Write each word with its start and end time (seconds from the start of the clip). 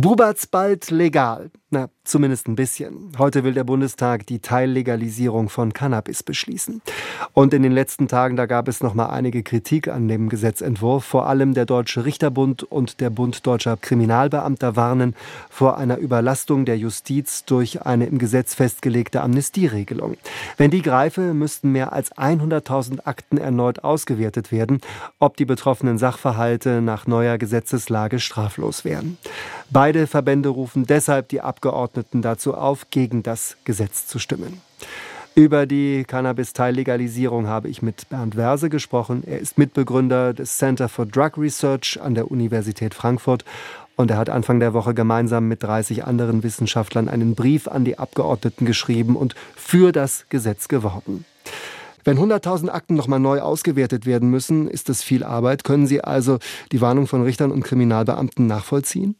Bubatz 0.00 0.46
bald 0.46 0.90
legal. 0.92 1.50
Na, 1.70 1.90
zumindest 2.02 2.48
ein 2.48 2.56
bisschen. 2.56 3.12
Heute 3.18 3.44
will 3.44 3.52
der 3.52 3.64
Bundestag 3.64 4.26
die 4.26 4.38
Teillegalisierung 4.38 5.50
von 5.50 5.74
Cannabis 5.74 6.22
beschließen. 6.22 6.80
Und 7.34 7.52
in 7.52 7.62
den 7.62 7.72
letzten 7.72 8.08
Tagen, 8.08 8.36
da 8.36 8.46
gab 8.46 8.68
es 8.68 8.82
noch 8.82 8.94
mal 8.94 9.10
einige 9.10 9.42
Kritik 9.42 9.86
an 9.88 10.08
dem 10.08 10.30
Gesetzentwurf. 10.30 11.04
Vor 11.04 11.26
allem 11.26 11.52
der 11.52 11.66
Deutsche 11.66 12.06
Richterbund 12.06 12.62
und 12.62 13.00
der 13.00 13.10
Bund 13.10 13.46
Deutscher 13.46 13.76
Kriminalbeamter 13.76 14.76
warnen 14.76 15.14
vor 15.50 15.76
einer 15.76 15.98
Überlastung 15.98 16.64
der 16.64 16.78
Justiz 16.78 17.44
durch 17.44 17.82
eine 17.84 18.06
im 18.06 18.16
Gesetz 18.16 18.54
festgelegte 18.54 19.20
Amnestieregelung. 19.20 20.16
Wenn 20.56 20.70
die 20.70 20.80
greife, 20.80 21.34
müssten 21.34 21.70
mehr 21.70 21.92
als 21.92 22.12
100.000 22.16 23.00
Akten 23.04 23.36
erneut 23.36 23.84
ausgewertet 23.84 24.52
werden, 24.52 24.80
ob 25.18 25.36
die 25.36 25.44
betroffenen 25.44 25.98
Sachverhalte 25.98 26.80
nach 26.80 27.06
neuer 27.06 27.36
Gesetzeslage 27.36 28.20
straflos 28.20 28.86
wären. 28.86 29.18
Beide 29.70 30.06
Verbände 30.06 30.48
rufen 30.48 30.86
deshalb 30.86 31.28
die 31.28 31.42
Abgeordneten 31.58 32.22
dazu 32.22 32.54
auf, 32.54 32.88
gegen 32.90 33.24
das 33.24 33.56
Gesetz 33.64 34.06
zu 34.06 34.20
stimmen. 34.20 34.62
Über 35.34 35.66
die 35.66 36.04
Cannabis-Teillegalisierung 36.06 37.48
habe 37.48 37.68
ich 37.68 37.82
mit 37.82 38.08
Bernd 38.08 38.36
Werse 38.36 38.70
gesprochen. 38.70 39.24
Er 39.26 39.40
ist 39.40 39.58
Mitbegründer 39.58 40.34
des 40.34 40.56
Center 40.56 40.88
for 40.88 41.04
Drug 41.04 41.32
Research 41.36 41.98
an 42.00 42.14
der 42.14 42.30
Universität 42.30 42.94
Frankfurt 42.94 43.44
und 43.96 44.12
er 44.12 44.18
hat 44.18 44.30
Anfang 44.30 44.60
der 44.60 44.72
Woche 44.72 44.94
gemeinsam 44.94 45.48
mit 45.48 45.64
30 45.64 46.04
anderen 46.04 46.44
Wissenschaftlern 46.44 47.08
einen 47.08 47.34
Brief 47.34 47.66
an 47.66 47.84
die 47.84 47.98
Abgeordneten 47.98 48.64
geschrieben 48.64 49.16
und 49.16 49.34
für 49.56 49.90
das 49.90 50.26
Gesetz 50.28 50.68
geworben. 50.68 51.24
Wenn 52.04 52.18
100.000 52.18 52.68
Akten 52.68 52.94
nochmal 52.94 53.18
neu 53.18 53.40
ausgewertet 53.40 54.06
werden 54.06 54.30
müssen, 54.30 54.68
ist 54.68 54.88
das 54.88 55.02
viel 55.02 55.24
Arbeit. 55.24 55.64
Können 55.64 55.88
Sie 55.88 56.02
also 56.02 56.38
die 56.70 56.80
Warnung 56.80 57.08
von 57.08 57.22
Richtern 57.22 57.50
und 57.50 57.64
Kriminalbeamten 57.64 58.46
nachvollziehen? 58.46 59.16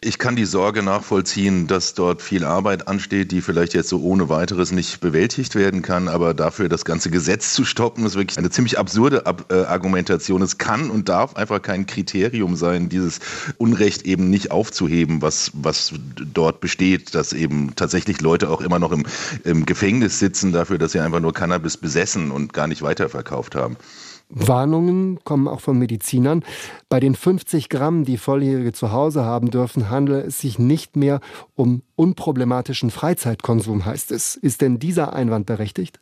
Ich 0.00 0.18
kann 0.18 0.36
die 0.36 0.44
Sorge 0.44 0.82
nachvollziehen, 0.82 1.66
dass 1.66 1.94
dort 1.94 2.20
viel 2.20 2.44
Arbeit 2.44 2.88
ansteht, 2.88 3.32
die 3.32 3.40
vielleicht 3.40 3.72
jetzt 3.72 3.88
so 3.88 4.02
ohne 4.02 4.28
weiteres 4.28 4.70
nicht 4.70 5.00
bewältigt 5.00 5.54
werden 5.54 5.80
kann. 5.80 6.08
Aber 6.08 6.34
dafür 6.34 6.68
das 6.68 6.84
ganze 6.84 7.10
Gesetz 7.10 7.54
zu 7.54 7.64
stoppen, 7.64 8.04
ist 8.04 8.14
wirklich 8.14 8.36
eine 8.36 8.50
ziemlich 8.50 8.78
absurde 8.78 9.24
Ab 9.24 9.46
äh, 9.50 9.62
Argumentation. 9.62 10.42
Es 10.42 10.58
kann 10.58 10.90
und 10.90 11.08
darf 11.08 11.36
einfach 11.36 11.62
kein 11.62 11.86
Kriterium 11.86 12.54
sein, 12.54 12.90
dieses 12.90 13.20
Unrecht 13.56 14.02
eben 14.02 14.28
nicht 14.28 14.50
aufzuheben, 14.50 15.22
was, 15.22 15.50
was 15.54 15.94
dort 16.16 16.60
besteht, 16.60 17.14
dass 17.14 17.32
eben 17.32 17.74
tatsächlich 17.74 18.20
Leute 18.20 18.50
auch 18.50 18.60
immer 18.60 18.78
noch 18.78 18.92
im, 18.92 19.04
im 19.44 19.64
Gefängnis 19.64 20.18
sitzen 20.18 20.52
dafür, 20.52 20.76
dass 20.76 20.92
sie 20.92 21.00
einfach 21.00 21.20
nur 21.20 21.32
Cannabis 21.32 21.78
besessen 21.78 22.30
und 22.30 22.52
gar 22.52 22.66
nicht 22.66 22.82
weiterverkauft 22.82 23.54
haben. 23.54 23.78
Warnungen 24.34 25.20
kommen 25.22 25.46
auch 25.46 25.60
von 25.60 25.78
Medizinern. 25.78 26.42
Bei 26.88 27.00
den 27.00 27.14
50 27.14 27.68
Gramm, 27.68 28.04
die 28.04 28.18
Volljährige 28.18 28.72
zu 28.72 28.92
Hause 28.92 29.24
haben 29.24 29.50
dürfen, 29.50 29.90
handelt 29.90 30.26
es 30.26 30.40
sich 30.40 30.58
nicht 30.58 30.96
mehr 30.96 31.20
um 31.54 31.82
unproblematischen 31.94 32.90
Freizeitkonsum, 32.90 33.84
heißt 33.84 34.10
es. 34.10 34.34
Ist 34.34 34.60
denn 34.60 34.78
dieser 34.78 35.12
Einwand 35.12 35.46
berechtigt? 35.46 36.00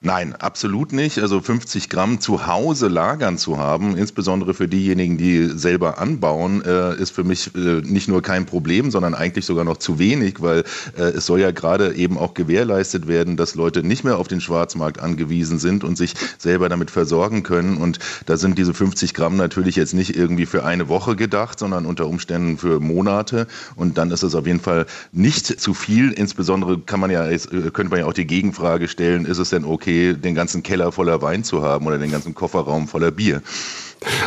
Nein, 0.00 0.34
absolut 0.34 0.92
nicht. 0.92 1.18
Also 1.18 1.40
50 1.40 1.88
Gramm 1.88 2.20
zu 2.20 2.46
Hause 2.46 2.88
lagern 2.88 3.38
zu 3.38 3.58
haben, 3.58 3.96
insbesondere 3.96 4.54
für 4.54 4.68
diejenigen, 4.68 5.18
die 5.18 5.46
selber 5.46 5.98
anbauen, 5.98 6.62
äh, 6.64 6.96
ist 6.96 7.10
für 7.10 7.24
mich 7.24 7.54
äh, 7.54 7.80
nicht 7.82 8.08
nur 8.08 8.22
kein 8.22 8.46
Problem, 8.46 8.90
sondern 8.90 9.14
eigentlich 9.14 9.44
sogar 9.44 9.64
noch 9.64 9.78
zu 9.78 9.98
wenig, 9.98 10.40
weil 10.40 10.64
äh, 10.96 11.02
es 11.02 11.26
soll 11.26 11.40
ja 11.40 11.50
gerade 11.50 11.94
eben 11.94 12.16
auch 12.16 12.34
gewährleistet 12.34 13.08
werden, 13.08 13.36
dass 13.36 13.54
Leute 13.54 13.82
nicht 13.82 14.04
mehr 14.04 14.18
auf 14.18 14.28
den 14.28 14.40
Schwarzmarkt 14.40 15.00
angewiesen 15.00 15.58
sind 15.58 15.84
und 15.84 15.96
sich 15.96 16.14
selber 16.38 16.68
damit 16.68 16.90
versorgen 16.90 17.42
können. 17.42 17.76
Und 17.76 17.98
da 18.26 18.36
sind 18.36 18.58
diese 18.58 18.74
50 18.74 19.14
Gramm 19.14 19.36
natürlich 19.36 19.76
jetzt 19.76 19.94
nicht 19.94 20.16
irgendwie 20.16 20.46
für 20.46 20.64
eine 20.64 20.88
Woche 20.88 21.16
gedacht, 21.16 21.58
sondern 21.58 21.86
unter 21.86 22.06
Umständen 22.06 22.58
für 22.58 22.80
Monate. 22.80 23.46
Und 23.74 23.98
dann 23.98 24.10
ist 24.10 24.22
es 24.22 24.34
auf 24.34 24.46
jeden 24.46 24.60
Fall 24.60 24.86
nicht 25.12 25.46
zu 25.46 25.74
viel. 25.74 26.12
Insbesondere 26.12 26.78
kann 26.78 27.00
man 27.00 27.10
ja, 27.10 27.28
äh, 27.28 27.38
könnte 27.72 27.90
man 27.90 27.98
ja 28.00 28.06
auch 28.06 28.12
die 28.12 28.26
Gegenfrage 28.26 28.88
stellen, 28.88 29.24
ist 29.24 29.38
es 29.38 29.50
denn 29.50 29.64
okay, 29.68 30.14
den 30.14 30.34
ganzen 30.34 30.62
Keller 30.62 30.92
voller 30.92 31.22
Wein 31.22 31.44
zu 31.44 31.62
haben 31.62 31.86
oder 31.86 31.98
den 31.98 32.10
ganzen 32.10 32.34
Kofferraum 32.34 32.88
voller 32.88 33.10
Bier. 33.10 33.42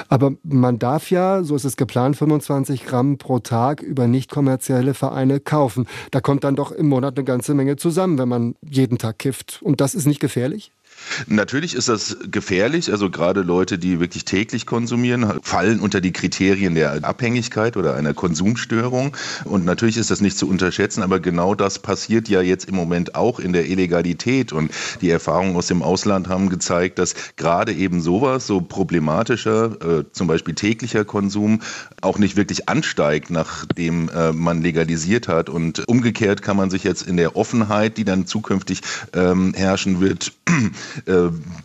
Aber 0.10 0.34
man 0.44 0.80
darf 0.80 1.12
ja, 1.12 1.44
so 1.44 1.56
ist 1.56 1.64
es 1.64 1.78
geplant, 1.78 2.18
25 2.18 2.86
Gramm 2.86 3.18
pro 3.18 3.40
Tag 3.40 3.82
über 3.82 4.08
nicht 4.08 4.30
kommerzielle 4.30 4.94
Vereine 4.94 5.40
kaufen. 5.40 5.88
Da 6.12 6.20
kommt 6.20 6.44
dann 6.44 6.56
doch 6.56 6.72
im 6.72 6.90
Monat 6.90 7.18
eine 7.18 7.24
ganze 7.24 7.54
Menge 7.54 7.78
zusammen, 7.78 8.18
wenn 8.18 8.30
man 8.30 8.56
jeden 8.62 8.98
Tag 8.98 9.20
kifft. 9.20 9.62
Und 9.62 9.82
das 9.82 9.96
ist 9.96 10.08
nicht 10.08 10.20
gefährlich? 10.20 10.72
Natürlich 11.28 11.76
ist 11.76 11.90
das 11.90 12.18
gefährlich. 12.30 12.92
Also 12.92 13.10
gerade 13.10 13.42
Leute, 13.42 13.78
die 13.78 14.00
wirklich 14.00 14.26
täglich 14.26 14.66
konsumieren, 14.66 15.40
fallen 15.42 15.80
unter 15.80 16.02
die 16.02 16.12
Kriterien 16.12 16.76
der 16.76 17.04
Abhängigkeit 17.04 17.78
oder 17.78 17.96
einer 17.96 18.14
Konsumstörung. 18.14 19.16
Und 19.46 19.66
natürlich 19.66 19.98
ist 19.98 20.12
das 20.12 20.22
nicht 20.22 20.38
zu 20.38 20.48
unterschätzen, 20.48 21.04
aber 21.04 21.20
genau 21.20 21.56
das 21.56 21.80
passiert 21.80 22.30
ja 22.30 22.42
jetzt 22.42 22.66
im 22.66 22.76
Moment 22.76 23.16
auch 23.16 23.40
in 23.40 23.54
der 23.54 23.68
Illegalität. 23.68 24.54
Und 24.54 24.72
die 25.02 25.10
Erfahrungen 25.10 25.56
aus 25.56 25.68
dem 25.68 25.82
Ausland 25.84 26.28
haben 26.28 26.50
gezeigt, 26.50 27.00
dass 27.00 27.16
gerade 27.36 27.74
eben 27.74 28.02
sowas, 28.02 28.48
so 28.48 28.62
problematischer, 28.62 30.00
äh, 30.00 30.04
zum 30.12 30.28
Beispiel 30.28 30.56
täglicher 30.56 31.06
Konsum, 31.06 31.62
auch 32.02 32.18
nicht 32.18 32.36
wirklich 32.36 32.70
ansteigt, 32.70 33.30
nachdem 33.30 34.10
äh, 34.10 34.32
man 34.32 34.62
legalisiert 34.62 35.28
hat. 35.28 35.50
Und 35.50 35.88
umgekehrt 35.88 36.42
kann 36.42 36.58
man 36.58 36.70
sich 36.70 36.84
jetzt 36.84 37.04
in 37.04 37.18
der 37.18 37.36
Offenheit, 37.36 37.98
die 37.98 38.06
dann 38.06 38.26
zukünftig 38.26 38.82
ähm, 39.14 39.54
herrschen 39.56 40.02
wird, 40.02 40.34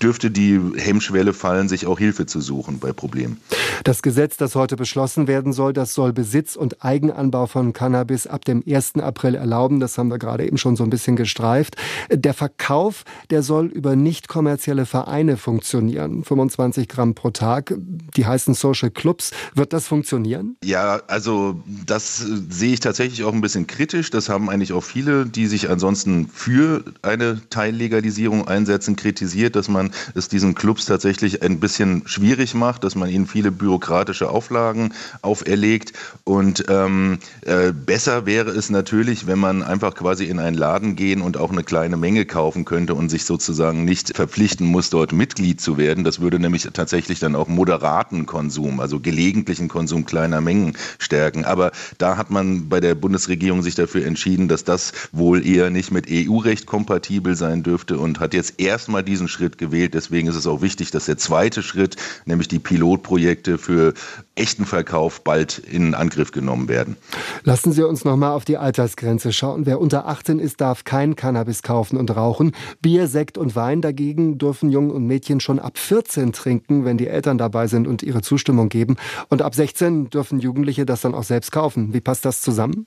dürfte 0.00 0.30
die 0.30 0.60
Hemmschwelle 0.76 1.32
fallen, 1.32 1.68
sich 1.68 1.86
auch 1.86 1.98
Hilfe 1.98 2.26
zu 2.26 2.40
suchen 2.40 2.78
bei 2.78 2.92
Problemen. 2.92 3.40
Das 3.84 4.02
Gesetz, 4.02 4.36
das 4.36 4.54
heute 4.54 4.76
beschlossen 4.76 5.28
werden 5.28 5.52
soll, 5.52 5.72
das 5.72 5.94
soll 5.94 6.12
Besitz 6.12 6.56
und 6.56 6.84
Eigenanbau 6.84 7.46
von 7.46 7.72
Cannabis 7.72 8.26
ab 8.26 8.44
dem 8.44 8.62
1. 8.66 8.96
April 8.96 9.34
erlauben. 9.34 9.80
Das 9.80 9.98
haben 9.98 10.08
wir 10.08 10.18
gerade 10.18 10.46
eben 10.46 10.58
schon 10.58 10.76
so 10.76 10.84
ein 10.84 10.90
bisschen 10.90 11.16
gestreift. 11.16 11.76
Der 12.10 12.34
Verkauf, 12.34 13.04
der 13.30 13.42
soll 13.42 13.66
über 13.66 13.96
nicht 13.96 14.28
kommerzielle 14.28 14.86
Vereine 14.86 15.36
funktionieren. 15.36 16.24
25 16.24 16.88
Gramm 16.88 17.14
pro 17.14 17.30
Tag. 17.30 17.74
Die 18.16 18.26
heißen 18.26 18.54
Social 18.54 18.90
Clubs. 18.90 19.30
Wird 19.54 19.72
das 19.72 19.86
funktionieren? 19.86 20.56
Ja, 20.64 21.00
also 21.06 21.62
das 21.86 22.18
sehe 22.18 22.72
ich 22.72 22.80
tatsächlich 22.80 23.24
auch 23.24 23.32
ein 23.32 23.40
bisschen 23.40 23.66
kritisch. 23.66 24.10
Das 24.10 24.28
haben 24.28 24.50
eigentlich 24.50 24.72
auch 24.72 24.84
viele, 24.84 25.26
die 25.26 25.46
sich 25.46 25.70
ansonsten 25.70 26.28
für 26.32 26.84
eine 27.02 27.40
Teillegalisierung 27.50 28.46
einsetzen, 28.48 28.75
kritisiert 28.78 29.26
kritisiert, 29.26 29.56
dass 29.56 29.68
man 29.68 29.90
es 30.14 30.28
diesen 30.28 30.54
Clubs 30.54 30.84
tatsächlich 30.84 31.42
ein 31.42 31.58
bisschen 31.58 32.02
schwierig 32.06 32.54
macht, 32.54 32.84
dass 32.84 32.94
man 32.94 33.08
ihnen 33.08 33.26
viele 33.26 33.50
bürokratische 33.50 34.30
Auflagen 34.30 34.92
auferlegt. 35.22 35.92
Und 36.24 36.64
ähm, 36.68 37.18
äh, 37.42 37.72
besser 37.72 38.26
wäre 38.26 38.50
es 38.50 38.70
natürlich, 38.70 39.26
wenn 39.26 39.38
man 39.38 39.62
einfach 39.62 39.94
quasi 39.94 40.24
in 40.24 40.38
einen 40.38 40.56
Laden 40.56 40.96
gehen 40.96 41.22
und 41.22 41.36
auch 41.36 41.50
eine 41.50 41.64
kleine 41.64 41.96
Menge 41.96 42.24
kaufen 42.24 42.64
könnte 42.64 42.94
und 42.94 43.08
sich 43.08 43.24
sozusagen 43.24 43.84
nicht 43.84 44.14
verpflichten 44.14 44.66
muss, 44.66 44.90
dort 44.90 45.12
Mitglied 45.12 45.60
zu 45.60 45.76
werden. 45.76 46.04
Das 46.04 46.20
würde 46.20 46.38
nämlich 46.38 46.68
tatsächlich 46.72 47.18
dann 47.18 47.36
auch 47.36 47.48
moderaten 47.48 48.26
Konsum, 48.26 48.80
also 48.80 49.00
gelegentlichen 49.00 49.68
Konsum 49.68 50.04
kleiner 50.04 50.40
Mengen 50.40 50.76
stärken. 50.98 51.44
Aber 51.44 51.72
da 51.98 52.16
hat 52.16 52.30
man 52.30 52.68
bei 52.68 52.80
der 52.80 52.94
Bundesregierung 52.94 53.62
sich 53.62 53.74
dafür 53.74 54.06
entschieden, 54.06 54.48
dass 54.48 54.64
das 54.64 54.92
wohl 55.12 55.46
eher 55.46 55.70
nicht 55.70 55.90
mit 55.90 56.06
EU-Recht 56.10 56.66
kompatibel 56.66 57.34
sein 57.34 57.62
dürfte 57.62 57.98
und 57.98 58.20
hat 58.20 58.34
jetzt 58.34 58.60
erstmal 58.66 59.02
diesen 59.02 59.28
Schritt 59.28 59.58
gewählt. 59.58 59.94
Deswegen 59.94 60.28
ist 60.28 60.36
es 60.36 60.46
auch 60.46 60.60
wichtig, 60.60 60.90
dass 60.90 61.06
der 61.06 61.16
zweite 61.16 61.62
Schritt, 61.62 61.96
nämlich 62.26 62.48
die 62.48 62.58
Pilotprojekte 62.58 63.58
für 63.58 63.94
echten 64.34 64.66
Verkauf, 64.66 65.22
bald 65.24 65.58
in 65.58 65.94
Angriff 65.94 66.32
genommen 66.32 66.68
werden. 66.68 66.96
Lassen 67.44 67.72
Sie 67.72 67.82
uns 67.82 68.04
noch 68.04 68.16
mal 68.16 68.32
auf 68.32 68.44
die 68.44 68.58
Altersgrenze 68.58 69.32
schauen. 69.32 69.66
Wer 69.66 69.80
unter 69.80 70.06
18 70.06 70.38
ist, 70.38 70.60
darf 70.60 70.84
kein 70.84 71.16
Cannabis 71.16 71.62
kaufen 71.62 71.96
und 71.96 72.14
rauchen. 72.14 72.52
Bier, 72.82 73.06
Sekt 73.06 73.38
und 73.38 73.56
Wein 73.56 73.80
dagegen 73.80 74.38
dürfen 74.38 74.70
Jungen 74.70 74.90
und 74.90 75.06
Mädchen 75.06 75.40
schon 75.40 75.58
ab 75.58 75.78
14 75.78 76.32
trinken, 76.32 76.84
wenn 76.84 76.98
die 76.98 77.06
Eltern 77.06 77.38
dabei 77.38 77.66
sind 77.68 77.86
und 77.86 78.02
ihre 78.02 78.22
Zustimmung 78.22 78.68
geben. 78.68 78.96
Und 79.28 79.42
ab 79.42 79.54
16 79.54 80.10
dürfen 80.10 80.40
Jugendliche 80.40 80.84
das 80.84 81.00
dann 81.00 81.14
auch 81.14 81.24
selbst 81.24 81.52
kaufen. 81.52 81.94
Wie 81.94 82.00
passt 82.00 82.24
das 82.24 82.40
zusammen? 82.40 82.86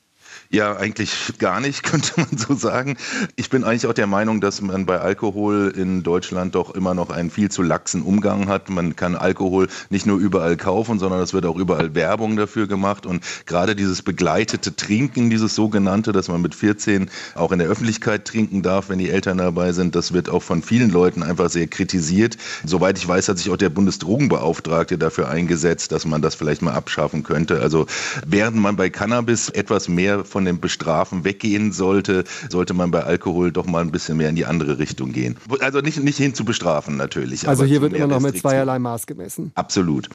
Ja, 0.51 0.75
eigentlich 0.77 1.33
gar 1.37 1.59
nicht, 1.59 1.83
könnte 1.89 2.13
man 2.17 2.37
so 2.37 2.55
sagen. 2.55 2.97
Ich 3.35 3.49
bin 3.49 3.63
eigentlich 3.63 3.85
auch 3.85 3.93
der 3.93 4.07
Meinung, 4.07 4.41
dass 4.41 4.61
man 4.61 4.85
bei 4.85 4.99
Alkohol 4.99 5.71
in 5.75 6.01
Deutschland 6.01 6.55
doch 6.55 6.73
immer 6.73 6.93
noch 6.93 7.09
einen 7.09 7.29
viel 7.29 7.51
zu 7.51 7.61
laxen 7.61 8.01
Umgang 8.01 8.47
hat. 8.47 8.69
Man 8.69 8.95
kann 8.95 9.15
Alkohol 9.15 9.67
nicht 9.89 10.05
nur 10.05 10.17
überall 10.17 10.57
kaufen, 10.57 10.97
sondern 10.97 11.21
es 11.21 11.33
wird 11.33 11.45
auch 11.45 11.55
überall 11.55 11.93
Werbung 11.93 12.35
dafür 12.35 12.67
gemacht. 12.67 13.05
Und 13.05 13.23
gerade 13.45 13.75
dieses 13.75 14.01
begleitete 14.01 14.75
Trinken, 14.75 15.29
dieses 15.29 15.53
sogenannte, 15.53 16.11
dass 16.11 16.29
man 16.29 16.41
mit 16.41 16.55
14 16.55 17.09
auch 17.35 17.51
in 17.51 17.59
der 17.59 17.67
Öffentlichkeit 17.67 18.25
trinken 18.25 18.61
darf, 18.61 18.89
wenn 18.89 18.99
die 18.99 19.09
Eltern 19.09 19.37
dabei 19.37 19.71
sind, 19.71 19.95
das 19.95 20.13
wird 20.13 20.29
auch 20.29 20.41
von 20.41 20.63
vielen 20.63 20.89
Leuten 20.89 21.21
einfach 21.21 21.49
sehr 21.49 21.67
kritisiert. 21.67 22.37
Soweit 22.65 22.97
ich 22.97 23.07
weiß, 23.07 23.29
hat 23.29 23.37
sich 23.37 23.51
auch 23.51 23.57
der 23.57 23.69
Bundesdrogenbeauftragte 23.69 24.97
dafür 24.97 25.29
eingesetzt, 25.29 25.91
dass 25.91 26.05
man 26.05 26.21
das 26.21 26.35
vielleicht 26.35 26.61
mal 26.61 26.73
abschaffen 26.73 27.23
könnte. 27.23 27.61
Also 27.61 27.85
während 28.25 28.57
man 28.57 28.75
bei 28.75 28.89
Cannabis 28.89 29.49
etwas 29.49 29.87
mehr 29.87 30.25
von 30.29 30.45
dem 30.45 30.59
Bestrafen 30.59 31.23
weggehen 31.23 31.71
sollte, 31.71 32.23
sollte 32.49 32.73
man 32.73 32.91
bei 32.91 33.03
Alkohol 33.03 33.51
doch 33.51 33.65
mal 33.65 33.81
ein 33.81 33.91
bisschen 33.91 34.17
mehr 34.17 34.29
in 34.29 34.35
die 34.35 34.45
andere 34.45 34.79
Richtung 34.79 35.11
gehen. 35.11 35.37
Also 35.59 35.81
nicht, 35.81 36.01
nicht 36.03 36.17
hin 36.17 36.33
zu 36.33 36.45
bestrafen 36.45 36.97
natürlich. 36.97 37.47
Also 37.47 37.65
hier 37.65 37.81
wird 37.81 37.93
immer 37.93 38.07
noch 38.07 38.21
mit 38.21 38.37
zweierlei 38.39 38.79
Maß 38.79 39.07
gemessen. 39.07 39.51
Absolut. 39.55 40.09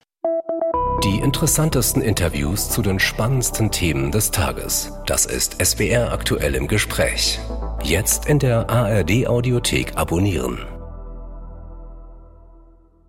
Die 1.05 1.19
interessantesten 1.19 2.01
Interviews 2.01 2.71
zu 2.71 2.81
den 2.81 2.99
spannendsten 2.99 3.71
Themen 3.71 4.11
des 4.11 4.31
Tages. 4.31 4.93
Das 5.07 5.27
ist 5.27 5.63
SWR 5.63 6.13
aktuell 6.13 6.55
im 6.55 6.67
Gespräch. 6.67 7.41
Jetzt 7.83 8.27
in 8.27 8.39
der 8.39 8.71
ARD 8.71 9.27
Audiothek 9.27 9.97
abonnieren. 9.97 10.59